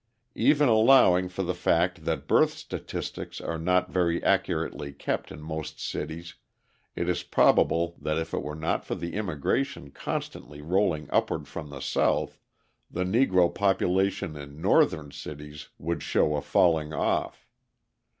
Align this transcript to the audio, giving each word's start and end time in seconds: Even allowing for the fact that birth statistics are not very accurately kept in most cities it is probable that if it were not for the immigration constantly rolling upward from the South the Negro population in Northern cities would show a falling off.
Even 0.33 0.67
allowing 0.67 1.29
for 1.29 1.43
the 1.43 1.53
fact 1.53 2.05
that 2.05 2.27
birth 2.27 2.51
statistics 2.53 3.39
are 3.39 3.59
not 3.59 3.91
very 3.91 4.17
accurately 4.23 4.91
kept 4.91 5.31
in 5.31 5.39
most 5.43 5.79
cities 5.79 6.33
it 6.95 7.07
is 7.07 7.21
probable 7.21 7.95
that 8.01 8.17
if 8.17 8.33
it 8.33 8.41
were 8.41 8.55
not 8.55 8.83
for 8.83 8.95
the 8.95 9.13
immigration 9.13 9.91
constantly 9.91 10.59
rolling 10.59 11.07
upward 11.11 11.47
from 11.47 11.69
the 11.69 11.81
South 11.81 12.39
the 12.89 13.03
Negro 13.03 13.53
population 13.53 14.35
in 14.35 14.59
Northern 14.59 15.11
cities 15.11 15.69
would 15.77 16.01
show 16.01 16.35
a 16.35 16.41
falling 16.41 16.91
off. 16.93 17.45